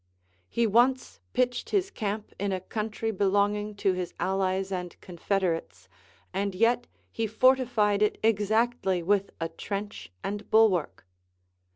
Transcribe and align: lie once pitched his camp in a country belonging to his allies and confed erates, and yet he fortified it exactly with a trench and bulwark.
lie 0.55 0.65
once 0.65 1.19
pitched 1.31 1.69
his 1.69 1.91
camp 1.91 2.33
in 2.39 2.51
a 2.51 2.59
country 2.59 3.11
belonging 3.11 3.75
to 3.75 3.93
his 3.93 4.15
allies 4.19 4.71
and 4.71 4.99
confed 4.99 5.43
erates, 5.43 5.87
and 6.33 6.55
yet 6.55 6.87
he 7.11 7.27
fortified 7.27 8.01
it 8.01 8.17
exactly 8.23 9.03
with 9.03 9.29
a 9.39 9.47
trench 9.47 10.11
and 10.23 10.49
bulwark. 10.49 11.05